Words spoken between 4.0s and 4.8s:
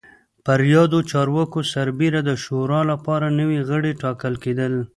ټاکل کېدل